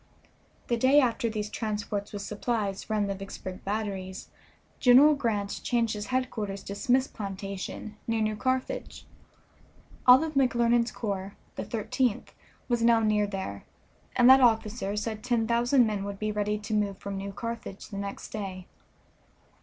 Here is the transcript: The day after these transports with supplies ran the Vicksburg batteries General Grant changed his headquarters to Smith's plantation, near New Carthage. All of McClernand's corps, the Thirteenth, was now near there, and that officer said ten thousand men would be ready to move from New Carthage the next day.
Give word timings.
The 0.67 0.77
day 0.77 0.99
after 0.99 1.29
these 1.29 1.51
transports 1.51 2.11
with 2.11 2.23
supplies 2.23 2.89
ran 2.89 3.05
the 3.05 3.13
Vicksburg 3.13 3.63
batteries 3.63 4.29
General 4.79 5.13
Grant 5.13 5.61
changed 5.63 5.93
his 5.93 6.07
headquarters 6.07 6.63
to 6.63 6.73
Smith's 6.73 7.05
plantation, 7.05 7.97
near 8.07 8.19
New 8.19 8.35
Carthage. 8.35 9.05
All 10.07 10.23
of 10.23 10.33
McClernand's 10.33 10.91
corps, 10.91 11.35
the 11.55 11.63
Thirteenth, 11.63 12.33
was 12.67 12.81
now 12.81 12.99
near 13.01 13.27
there, 13.27 13.63
and 14.15 14.27
that 14.27 14.41
officer 14.41 14.95
said 14.95 15.21
ten 15.23 15.45
thousand 15.45 15.85
men 15.85 16.03
would 16.03 16.17
be 16.17 16.31
ready 16.31 16.57
to 16.57 16.73
move 16.73 16.97
from 16.97 17.15
New 17.15 17.31
Carthage 17.31 17.89
the 17.89 17.97
next 17.99 18.29
day. 18.29 18.65